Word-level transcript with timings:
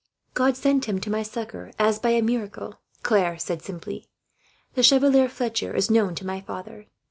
"God 0.33 0.57
sent 0.57 0.85
him 0.85 0.99
to 1.01 1.11
my 1.11 1.21
succour, 1.21 1.69
as 1.77 1.99
by 1.99 2.09
a 2.09 2.23
miracle," 2.23 2.81
Claire 3.03 3.37
said 3.37 3.61
simply. 3.61 4.07
"The 4.73 4.81
Chevalier 4.81 5.29
Fletcher 5.29 5.75
is 5.75 5.91
known 5.91 6.15
to 6.15 6.25
my 6.25 6.41
father. 6.41 6.87